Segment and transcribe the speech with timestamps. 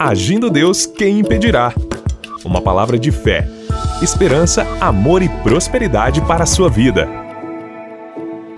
[0.00, 1.74] Agindo Deus, quem impedirá?
[2.44, 3.48] Uma palavra de fé,
[4.00, 7.08] esperança, amor e prosperidade para a sua vida.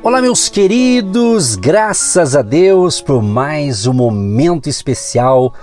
[0.02, 5.54] Olá, meus queridos, graças a Deus por mais um momento especial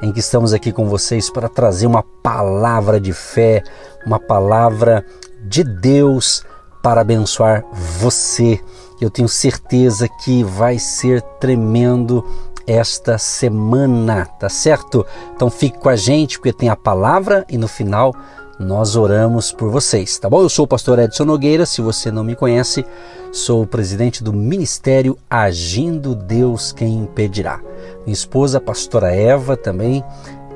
[0.00, 3.62] em que estamos aqui com vocês para trazer uma palavra de fé,
[4.06, 5.04] uma palavra
[5.42, 6.46] de Deus
[6.82, 7.62] para abençoar
[7.98, 8.58] você.
[8.98, 12.24] Eu tenho certeza que vai ser tremendo
[12.66, 15.06] esta semana, tá certo?
[15.34, 18.14] Então fique com a gente porque tem a palavra e no final
[18.58, 20.40] nós oramos por vocês, tá bom?
[20.40, 22.86] Eu sou o pastor Edson Nogueira, se você não me conhece,
[23.30, 27.60] sou o presidente do Ministério Agindo Deus Quem Impedirá.
[28.06, 30.02] Minha esposa, a pastora Eva, também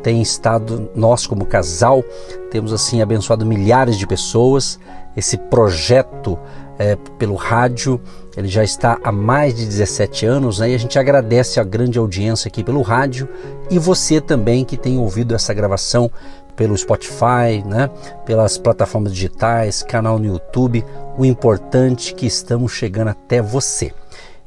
[0.03, 2.03] tem estado, nós como casal,
[2.51, 4.79] temos assim abençoado milhares de pessoas.
[5.15, 6.39] Esse projeto
[6.81, 8.01] é, pelo rádio,
[8.35, 10.71] ele já está há mais de 17 anos né?
[10.71, 13.29] e a gente agradece a grande audiência aqui pelo rádio
[13.71, 16.11] e você também que tem ouvido essa gravação
[16.57, 17.91] pelo Spotify, né?
[18.25, 20.83] pelas plataformas digitais, canal no YouTube.
[21.19, 23.93] O importante é que estamos chegando até você.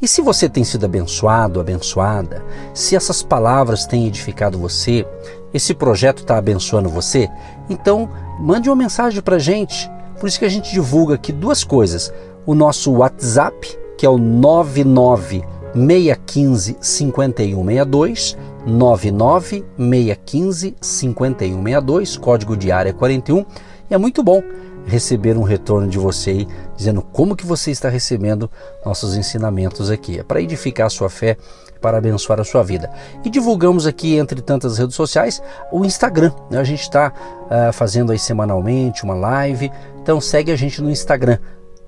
[0.01, 5.05] E se você tem sido abençoado, abençoada, se essas palavras têm edificado você,
[5.53, 7.29] esse projeto está abençoando você,
[7.69, 8.09] então
[8.39, 9.89] mande uma mensagem para a gente.
[10.23, 12.13] Por isso que a gente divulga aqui duas coisas:
[12.45, 15.43] o nosso WhatsApp, que é o 99
[15.73, 23.45] 615 5162 99 615 5162, código de área 41.
[23.91, 24.41] E é muito bom
[24.85, 28.49] receber um retorno de você aí, dizendo como que você está recebendo
[28.85, 30.19] nossos ensinamentos aqui.
[30.19, 31.35] É para edificar a sua fé,
[31.83, 32.89] para abençoar a sua vida.
[33.25, 36.31] E divulgamos aqui, entre tantas redes sociais, o Instagram.
[36.49, 36.57] Né?
[36.57, 39.69] A gente está uh, ah, fazendo aí semanalmente uma live,
[40.01, 41.37] então segue a gente no Instagram,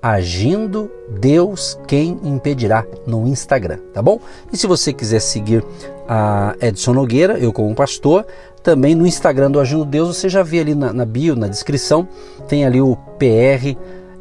[0.02, 4.20] Agindo Deus Quem Impedirá no Instagram, tá bom?
[4.52, 5.64] E se você quiser seguir
[6.06, 8.26] a Edson Nogueira, eu como pastor,
[8.62, 12.06] também no Instagram do Agindo Deus, você já vê ali na, na bio, na descrição,
[12.46, 13.74] tem ali o PR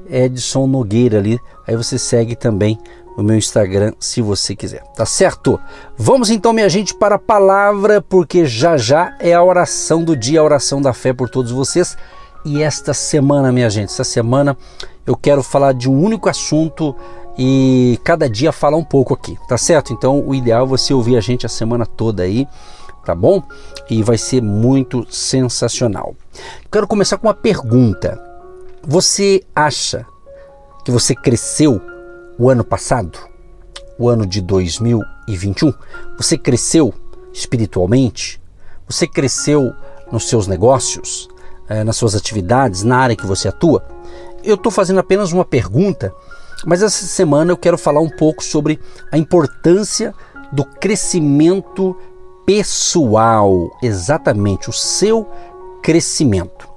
[0.09, 2.79] Edson Nogueira ali, aí você segue também
[3.17, 5.59] o meu Instagram se você quiser, tá certo?
[5.97, 10.41] Vamos então, minha gente, para a palavra, porque já já é a oração do dia,
[10.41, 11.97] a oração da fé por todos vocês.
[12.43, 14.57] E esta semana, minha gente, esta semana
[15.05, 16.95] eu quero falar de um único assunto
[17.37, 19.93] e cada dia falar um pouco aqui, tá certo?
[19.93, 22.47] Então o ideal é você ouvir a gente a semana toda aí,
[23.03, 23.41] tá bom?
[23.89, 26.15] E vai ser muito sensacional.
[26.71, 28.21] Quero começar com uma pergunta.
[28.83, 30.05] Você acha
[30.83, 31.81] que você cresceu
[32.37, 33.17] o ano passado?
[33.97, 35.73] O ano de 2021?
[36.17, 36.93] Você cresceu
[37.33, 38.41] espiritualmente?
[38.87, 39.73] Você cresceu
[40.11, 41.27] nos seus negócios,
[41.67, 43.95] eh, nas suas atividades, na área que você atua?
[44.45, 46.13] eu estou fazendo apenas uma pergunta,
[46.65, 48.79] mas essa semana eu quero falar um pouco sobre
[49.11, 50.13] a importância
[50.51, 51.97] do crescimento
[52.45, 55.27] pessoal, exatamente o seu
[55.81, 56.69] crescimento.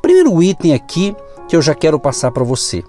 [0.00, 1.14] Primeiro item aqui
[1.48, 2.84] que eu já quero passar para você.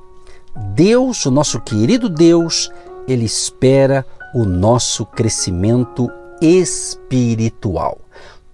[0.74, 2.72] Deus, o nosso querido Deus,
[3.08, 6.10] ele espera o nosso crescimento
[6.42, 8.00] espiritual.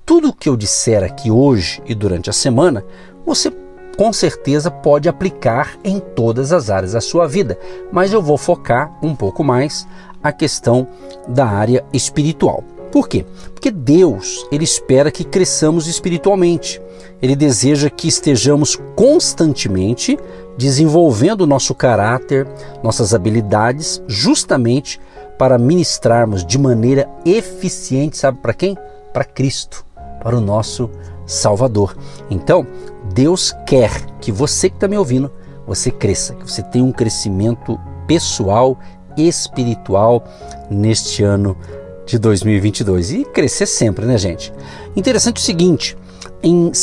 [0.06, 2.84] Tudo que eu disser aqui hoje e durante a semana,
[3.26, 3.52] você
[3.96, 7.58] com certeza pode aplicar em todas as áreas da sua vida,
[7.92, 9.88] mas eu vou focar um pouco mais
[10.22, 10.88] a questão
[11.28, 12.64] da área espiritual.
[12.94, 13.26] Por quê?
[13.56, 16.80] Porque Deus, ele espera que cresçamos espiritualmente.
[17.20, 20.16] Ele deseja que estejamos constantemente
[20.60, 22.48] desenvolvendo nosso caráter,
[22.84, 25.02] nossas habilidades, justamente
[25.40, 28.78] para ministrarmos de maneira eficiente, sabe para quem?
[29.12, 29.84] Para Cristo,
[30.22, 30.88] para o nosso
[31.26, 31.98] Salvador.
[32.30, 32.68] Então,
[33.12, 33.90] Deus quer
[34.22, 35.32] que você que está me ouvindo,
[35.66, 38.78] você cresça, que você tenha um crescimento pessoal,
[39.18, 40.24] espiritual
[40.70, 41.58] neste ano
[42.06, 44.54] de 2022 e crescer sempre, né, gente?
[44.96, 45.98] Interessante o seguinte,
[46.42, 46.74] em 2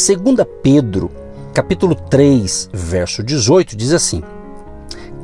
[0.62, 1.10] Pedro,
[1.52, 4.22] capítulo 3, verso 18, diz assim: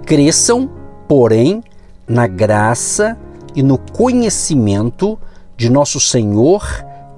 [0.04, 0.70] Cresçam,
[1.08, 1.62] porém,
[2.06, 3.16] na graça
[3.54, 5.18] e no conhecimento
[5.56, 6.62] de nosso Senhor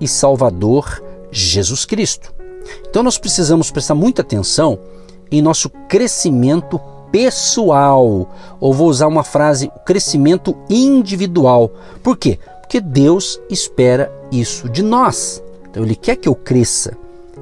[0.00, 2.32] e Salvador Jesus Cristo.
[2.88, 4.78] Então nós precisamos prestar muita atenção
[5.31, 8.28] em nosso crescimento pessoal,
[8.60, 11.70] ou vou usar uma frase, crescimento individual.
[12.02, 12.38] Por quê?
[12.69, 15.43] Porque Deus espera isso de nós.
[15.70, 16.94] Então ele quer que eu cresça.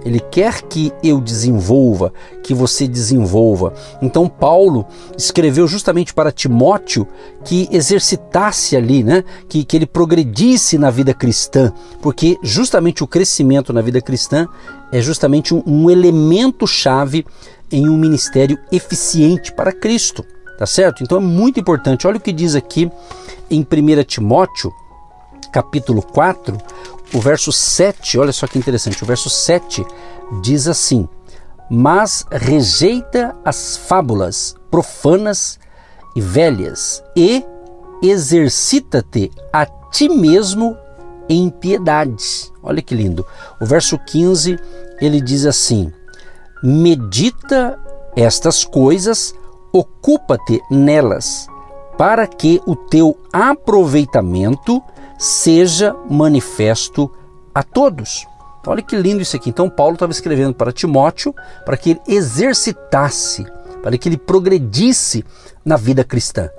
[0.05, 2.13] Ele quer que eu desenvolva,
[2.45, 3.75] que você desenvolva.
[4.01, 4.87] Então Paulo
[5.19, 7.09] escreveu justamente para Timóteo
[7.45, 9.25] que exercitasse ali, né?
[9.49, 14.47] que, que ele progredisse na vida cristã, porque justamente o crescimento na vida cristã
[14.93, 17.27] é justamente um, um elemento chave
[17.73, 20.25] em um ministério eficiente para Cristo,
[20.57, 21.03] tá certo?
[21.03, 22.07] Então é muito importante.
[22.07, 22.89] Olha o que diz aqui
[23.51, 24.73] em 1 Timóteo,
[25.57, 26.59] capítulo 4,
[27.15, 29.87] o verso 7, olha só que interessante, o verso 7
[30.43, 31.09] diz assim:
[31.71, 35.59] Mas rejeita as fábulas profanas
[36.15, 37.43] e velhas e
[38.03, 40.77] exercita-te a ti mesmo
[41.27, 42.53] em piedade.
[42.63, 43.25] Olha que lindo.
[43.59, 44.59] O verso 15
[45.01, 45.91] ele diz assim:
[46.63, 47.79] Medita
[48.15, 49.35] estas coisas,
[49.73, 51.47] ocupa-te nelas,
[51.97, 54.83] para que o teu aproveitamento
[55.19, 57.11] seja manifesto
[57.55, 58.27] a todos.
[58.67, 59.49] Olha que lindo isso aqui.
[59.49, 61.35] Então, Paulo estava escrevendo para Timóteo
[61.65, 63.47] para que ele exercitasse,
[63.83, 65.25] para que ele progredisse
[65.65, 66.51] na vida cristã.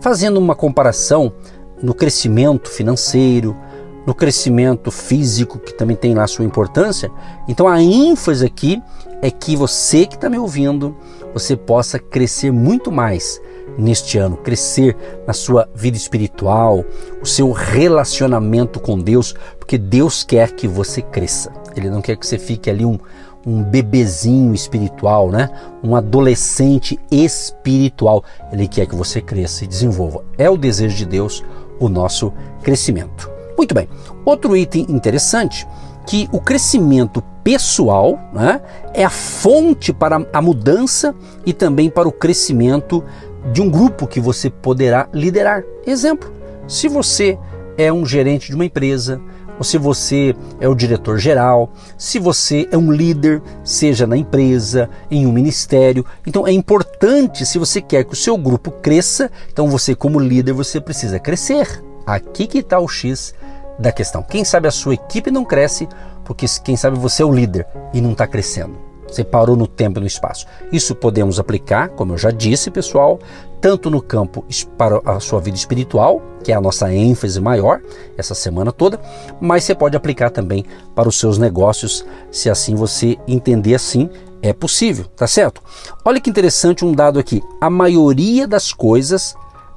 [0.00, 1.32] Fazendo uma comparação
[1.80, 3.56] no crescimento financeiro,
[4.04, 7.10] no crescimento físico, que também tem lá sua importância.
[7.46, 8.82] Então, a ênfase aqui
[9.22, 10.96] é que você que está me ouvindo,
[11.32, 13.40] você possa crescer muito mais
[13.76, 16.84] neste ano, crescer na sua vida espiritual,
[17.20, 21.52] o seu relacionamento com Deus, porque Deus quer que você cresça.
[21.76, 22.98] Ele não quer que você fique ali um,
[23.46, 25.50] um bebezinho espiritual, né?
[25.82, 28.24] Um adolescente espiritual.
[28.52, 30.24] Ele quer que você cresça e desenvolva.
[30.36, 31.44] É o desejo de Deus
[31.80, 32.32] o nosso
[32.62, 33.30] crescimento.
[33.56, 33.88] Muito bem.
[34.24, 35.66] Outro item interessante
[36.06, 38.60] que o crescimento pessoal né,
[38.94, 41.14] é a fonte para a mudança
[41.44, 43.04] e também para o crescimento
[43.52, 45.62] de um grupo que você poderá liderar.
[45.86, 46.32] Exemplo:
[46.66, 47.38] se você
[47.76, 49.20] é um gerente de uma empresa,
[49.58, 54.88] ou se você é o diretor geral, se você é um líder, seja na empresa,
[55.10, 56.06] em um ministério.
[56.26, 60.52] Então é importante, se você quer que o seu grupo cresça, então você como líder
[60.52, 61.82] você precisa crescer.
[62.06, 63.34] Aqui que está o X
[63.78, 64.22] da questão.
[64.22, 65.88] Quem sabe a sua equipe não cresce
[66.24, 68.87] porque quem sabe você é o líder e não está crescendo.
[69.08, 70.46] Você parou no tempo e no espaço.
[70.70, 73.18] Isso podemos aplicar, como eu já disse, pessoal,
[73.60, 74.44] tanto no campo
[74.76, 77.80] para a sua vida espiritual, que é a nossa ênfase maior
[78.16, 79.00] essa semana toda,
[79.40, 80.64] mas você pode aplicar também
[80.94, 84.08] para os seus negócios, se assim você entender assim,
[84.40, 85.62] é possível, tá certo?
[86.04, 87.42] Olha que interessante um dado aqui.
[87.60, 89.34] A maioria das coisas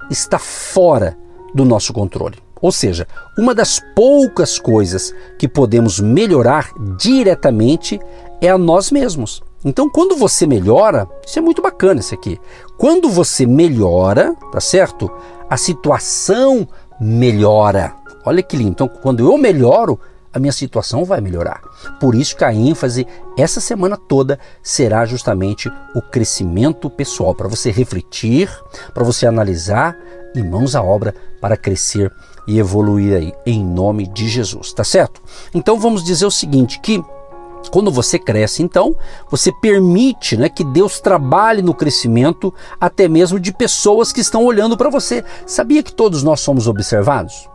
[0.10, 1.18] está fora
[1.54, 2.38] do nosso controle.
[2.62, 8.00] Ou seja, uma das poucas coisas que podemos melhorar diretamente
[8.40, 9.42] é a nós mesmos.
[9.64, 12.40] Então, quando você melhora, isso é muito bacana isso aqui.
[12.78, 15.10] Quando você melhora, tá certo?
[15.50, 16.68] A situação
[17.00, 17.96] melhora.
[18.26, 18.72] Olha que lindo.
[18.72, 20.00] Então, quando eu melhoro,
[20.34, 21.62] a minha situação vai melhorar.
[22.00, 23.06] Por isso que a ênfase
[23.38, 28.50] essa semana toda será justamente o crescimento pessoal, para você refletir,
[28.94, 29.98] para você analisar
[30.34, 32.12] e mãos à obra para crescer
[32.48, 35.22] e evoluir aí em nome de Jesus, tá certo?
[35.54, 37.04] Então vamos dizer o seguinte que
[37.70, 38.96] quando você cresce, então,
[39.30, 44.76] você permite né, que Deus trabalhe no crescimento até mesmo de pessoas que estão olhando
[44.76, 45.24] para você.
[45.46, 47.48] Sabia que todos nós somos observados?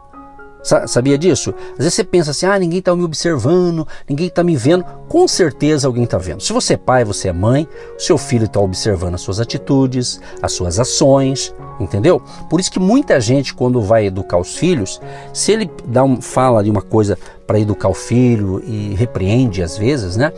[0.86, 1.54] Sabia disso?
[1.72, 4.84] Às vezes você pensa assim: ah, ninguém está me observando, ninguém está me vendo.
[5.08, 6.42] Com certeza alguém está vendo.
[6.42, 10.20] Se você é pai, você é mãe, o seu filho está observando as suas atitudes,
[10.42, 12.20] as suas ações, entendeu?
[12.50, 15.00] Por isso que muita gente, quando vai educar os filhos,
[15.32, 17.16] se ele dá um, fala de uma coisa
[17.46, 20.32] para educar o filho e repreende às vezes, né?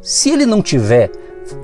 [0.00, 1.10] Se ele não tiver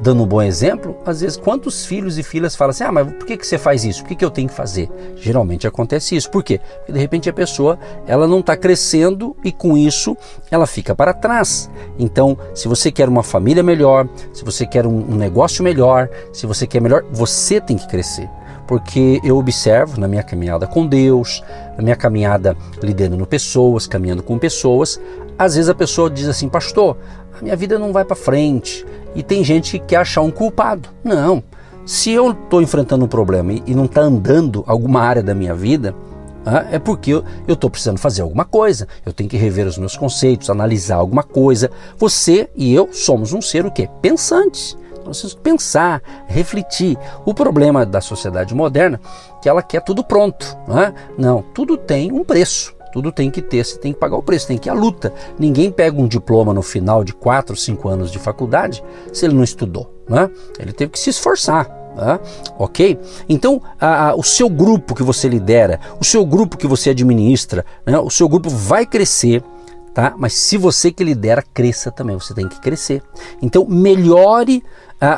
[0.03, 3.27] dando um bom exemplo, às vezes quantos filhos e filhas falam assim: ah, mas por
[3.27, 4.03] que, que você faz isso?
[4.03, 4.91] Por que, que eu tenho que fazer?
[5.17, 6.31] Geralmente acontece isso.
[6.31, 6.61] Por quê?
[6.79, 10.17] Porque de repente a pessoa ela não está crescendo e com isso
[10.51, 11.71] ela fica para trás.
[11.99, 16.47] Então, se você quer uma família melhor, se você quer um, um negócio melhor, se
[16.47, 18.29] você quer melhor, você tem que crescer
[18.67, 21.43] porque eu observo na minha caminhada com Deus,
[21.77, 25.01] na minha caminhada liderando pessoas, caminhando com pessoas,
[25.41, 26.99] às vezes a pessoa diz assim, pastor,
[27.41, 30.89] a minha vida não vai para frente, e tem gente que quer achar um culpado.
[31.03, 31.43] Não.
[31.87, 35.95] Se eu estou enfrentando um problema e não está andando alguma área da minha vida,
[36.45, 38.87] ah, é porque eu estou precisando fazer alguma coisa.
[39.05, 41.71] Eu tenho que rever os meus conceitos, analisar alguma coisa.
[41.99, 43.89] Você e eu somos um ser o quê?
[44.01, 44.79] Pensante.
[45.05, 46.97] Nós pensar, refletir.
[47.25, 49.01] O problema da sociedade moderna
[49.39, 50.57] é que ela quer tudo pronto.
[50.69, 50.95] Não, é?
[51.19, 52.75] não tudo tem um preço.
[52.93, 55.13] Tudo tem que ter, você tem que pagar o preço, tem que ir à luta.
[55.39, 58.83] Ninguém pega um diploma no final de 4, 5 anos de faculdade
[59.13, 60.05] se ele não estudou.
[60.09, 60.31] Né?
[60.59, 61.69] Ele teve que se esforçar.
[61.97, 62.19] Né?
[62.59, 62.99] Ok?
[63.29, 63.61] Então,
[64.17, 67.99] o seu grupo que você lidera, o seu grupo que você administra, né?
[67.99, 69.43] o seu grupo vai crescer.
[69.93, 70.15] Tá?
[70.17, 73.03] Mas se você que lidera, cresça também, você tem que crescer.
[73.43, 74.63] Então, melhore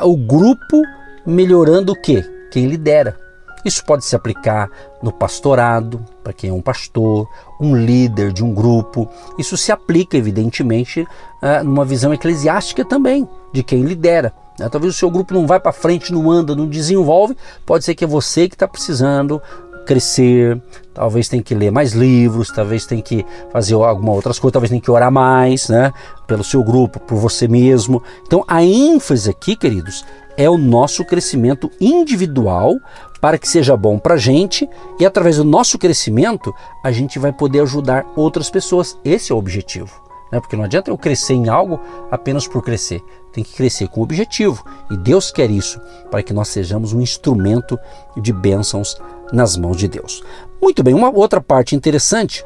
[0.02, 0.82] o grupo
[1.26, 2.24] melhorando o quê?
[2.50, 3.18] Quem lidera.
[3.64, 4.68] Isso pode se aplicar
[5.02, 7.28] no pastorado, para quem é um pastor,
[7.60, 9.08] um líder de um grupo.
[9.38, 14.32] Isso se aplica, evidentemente, uh, numa visão eclesiástica também, de quem lidera.
[14.70, 17.36] Talvez o seu grupo não vai para frente, não anda, não desenvolve.
[17.64, 19.40] Pode ser que é você que está precisando
[19.84, 20.60] crescer,
[20.94, 24.80] talvez tenha que ler mais livros, talvez tenha que fazer alguma outras coisas, talvez tenha
[24.80, 25.92] que orar mais, né?
[26.26, 28.02] Pelo seu grupo, por você mesmo.
[28.24, 30.04] Então a ênfase aqui, queridos,
[30.36, 32.76] é o nosso crescimento individual
[33.22, 36.52] para que seja bom para a gente e através do nosso crescimento
[36.82, 38.98] a gente vai poder ajudar outras pessoas.
[39.04, 40.02] Esse é o objetivo.
[40.32, 40.40] Né?
[40.40, 41.78] Porque não adianta eu crescer em algo
[42.10, 43.00] apenas por crescer.
[43.32, 44.64] Tem que crescer com objetivo.
[44.90, 47.78] E Deus quer isso para que nós sejamos um instrumento
[48.16, 49.00] de bênçãos
[49.32, 50.24] nas mãos de Deus.
[50.60, 52.44] Muito bem, uma outra parte interessante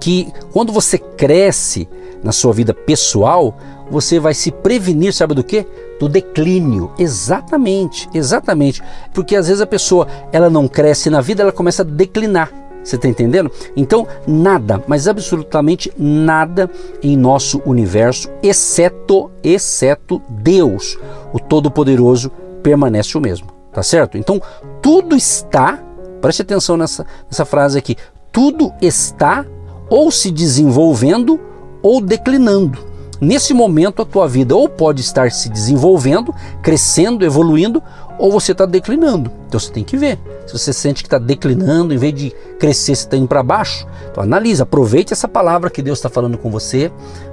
[0.00, 1.88] que quando você cresce
[2.22, 3.56] na sua vida pessoal,
[3.90, 5.66] você vai se prevenir, sabe do que?
[5.98, 6.92] Do declínio.
[6.98, 8.82] Exatamente, exatamente.
[9.14, 12.50] Porque às vezes a pessoa ela não cresce na vida, ela começa a declinar.
[12.86, 13.50] Você está entendendo?
[13.76, 16.70] Então, nada, mas absolutamente nada
[17.02, 20.96] em nosso universo, exceto, exceto Deus,
[21.32, 22.30] o Todo-Poderoso,
[22.62, 23.48] permanece o mesmo.
[23.72, 24.16] Tá certo?
[24.16, 24.40] Então,
[24.80, 25.82] tudo está,
[26.20, 27.96] preste atenção nessa, nessa frase aqui,
[28.30, 29.44] tudo está
[29.90, 31.40] ou se desenvolvendo
[31.82, 32.78] ou declinando.
[33.20, 37.82] Nesse momento, a tua vida ou pode estar se desenvolvendo, crescendo, evoluindo,
[38.18, 39.30] ou você está declinando.
[39.46, 40.18] Então você tem que ver.
[40.46, 43.86] Se você sente que está declinando, em vez de crescer, você está indo para baixo,
[44.10, 46.90] então analisa, aproveite essa palavra que Deus está falando com você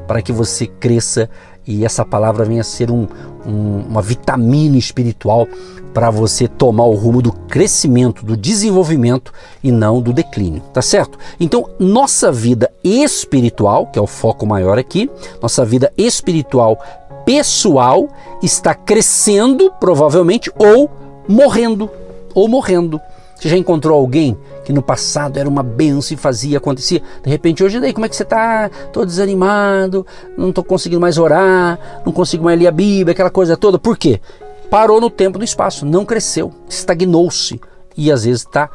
[0.08, 1.30] para que você cresça
[1.66, 3.08] e essa palavra venha a ser um,
[3.46, 5.48] um, uma vitamina espiritual
[5.94, 9.32] para você tomar o rumo do crescimento, do desenvolvimento
[9.64, 11.20] e não do declínio, tá certo?
[11.40, 15.10] Então, nossa vida espiritual, que é o foco maior aqui,
[15.42, 16.84] nossa vida espiritual
[17.26, 18.08] pessoal
[18.42, 20.90] está crescendo, provavelmente, ou
[21.28, 21.90] morrendo,
[22.34, 23.00] ou morrendo.
[23.36, 27.02] Você já encontrou alguém que no passado era uma benção e fazia, acontecia?
[27.22, 28.72] De repente, hoje daí, como é que você está?
[28.86, 33.58] Estou desanimado, não estou conseguindo mais orar, não consigo mais ler a Bíblia, aquela coisa
[33.58, 33.78] toda.
[33.78, 34.22] Por quê?
[34.70, 37.60] Parou no tempo no espaço, não cresceu, estagnou-se
[37.98, 38.70] e às vezes está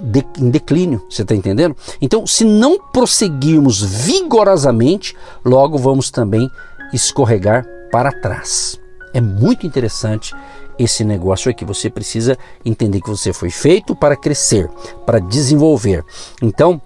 [0.00, 1.76] de, em declínio, você está entendendo?
[2.00, 6.48] Então, se não prosseguirmos vigorosamente, logo vamos também
[6.92, 8.78] escorregar para trás.
[9.12, 10.34] É muito interessante
[10.78, 11.64] esse negócio aqui.
[11.64, 14.68] Você precisa entender que você foi feito para crescer,
[15.04, 16.04] para desenvolver.
[16.42, 16.80] Então,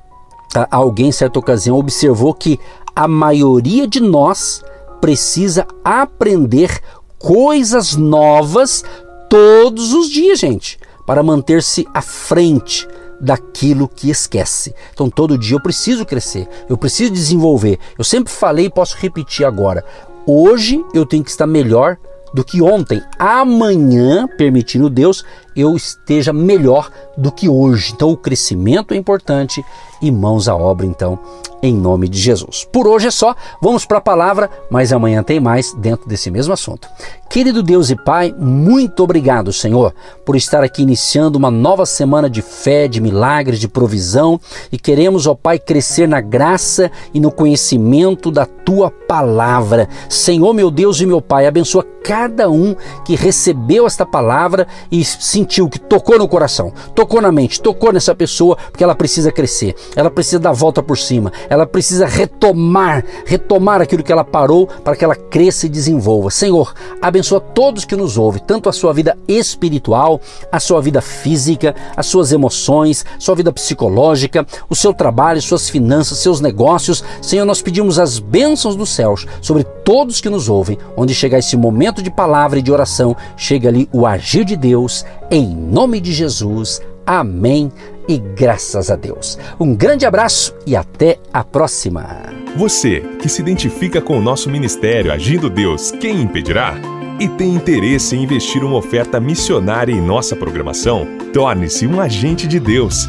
[0.70, 2.58] alguém em certa ocasião observou que
[2.94, 4.62] a maioria de nós
[5.00, 6.80] precisa aprender
[7.18, 8.84] coisas novas
[9.28, 12.86] todos os dias, gente, para manter-se à frente
[13.20, 14.74] daquilo que esquece.
[14.92, 17.78] Então todo dia eu preciso crescer, eu preciso desenvolver.
[17.98, 19.84] Eu sempre falei e posso repetir agora.
[20.32, 21.96] Hoje eu tenho que estar melhor
[22.34, 23.02] do que ontem.
[23.18, 25.24] Amanhã, permitindo Deus,
[25.56, 27.92] eu esteja melhor do que hoje.
[27.94, 29.64] Então o crescimento é importante
[30.00, 31.18] e mãos à obra então,
[31.62, 32.66] em nome de Jesus.
[32.72, 36.54] Por hoje é só, vamos para a palavra, mas amanhã tem mais dentro desse mesmo
[36.54, 36.88] assunto.
[37.28, 39.94] Querido Deus e Pai, muito obrigado, Senhor,
[40.24, 44.40] por estar aqui iniciando uma nova semana de fé, de milagres, de provisão
[44.72, 49.88] e queremos, ó Pai, crescer na graça e no conhecimento da tua palavra.
[50.08, 51.84] Senhor, meu Deus e meu Pai, abençoa
[52.20, 57.62] cada um que recebeu esta palavra e sentiu que tocou no coração, tocou na mente,
[57.62, 61.64] tocou nessa pessoa, porque ela precisa crescer, ela precisa dar a volta por cima, ela
[61.64, 66.30] precisa retomar, retomar aquilo que ela parou para que ela cresça e desenvolva.
[66.30, 70.20] Senhor, abençoa todos que nos ouvem, tanto a sua vida espiritual,
[70.52, 76.18] a sua vida física, as suas emoções, sua vida psicológica, o seu trabalho, suas finanças,
[76.18, 77.02] seus negócios.
[77.22, 81.56] Senhor, nós pedimos as bênçãos dos céus sobre todos que nos ouvem, onde chegar esse
[81.56, 86.12] momento de palavra e de oração, chega ali o agir de Deus, em nome de
[86.12, 86.80] Jesus.
[87.04, 87.72] Amém
[88.08, 89.36] e graças a Deus.
[89.58, 92.06] Um grande abraço e até a próxima.
[92.54, 96.76] Você que se identifica com o nosso ministério Agindo Deus, quem impedirá?
[97.18, 101.04] E tem interesse em investir uma oferta missionária em nossa programação?
[101.32, 103.08] Torne-se um agente de Deus